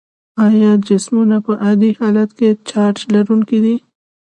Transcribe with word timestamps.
آیا 0.47 0.71
جسمونه 0.87 1.37
په 1.45 1.53
عادي 1.63 1.91
حالت 1.99 2.29
کې 2.37 2.49
چارج 2.69 2.97
لرونکي 3.13 3.59
دي؟ 3.65 3.75